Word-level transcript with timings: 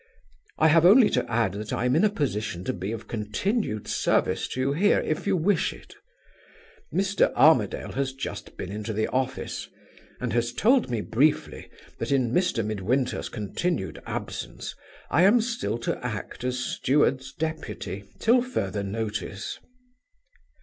"I 0.57 0.69
have 0.69 0.83
only 0.83 1.11
to 1.11 1.31
add 1.31 1.51
that 1.51 1.71
I 1.71 1.85
am 1.85 1.95
in 1.95 2.03
a 2.03 2.09
position 2.09 2.63
to 2.63 2.73
be 2.73 2.91
of 2.91 3.07
continued 3.07 3.87
service 3.87 4.47
to 4.47 4.59
you 4.59 4.73
here 4.73 4.99
if 5.01 5.27
you 5.27 5.37
wish 5.37 5.73
it. 5.73 5.93
Mr. 6.91 7.31
Armadale 7.35 7.91
has 7.91 8.11
just 8.11 8.57
been 8.57 8.71
into 8.71 8.93
the 8.93 9.05
office, 9.09 9.69
and 10.19 10.33
has 10.33 10.53
told 10.53 10.89
me 10.89 11.01
briefly 11.01 11.69
that, 11.99 12.11
in 12.11 12.31
Mr. 12.31 12.65
Midwinter's 12.65 13.29
continued 13.29 14.01
absence, 14.07 14.73
I 15.11 15.21
am 15.21 15.39
still 15.39 15.77
to 15.77 16.03
act 16.03 16.43
as 16.43 16.57
steward's 16.57 17.31
deputy 17.31 18.05
till 18.17 18.41
further 18.41 18.81
notice. 18.81 19.59